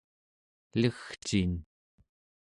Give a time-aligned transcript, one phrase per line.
[0.81, 1.53] legcin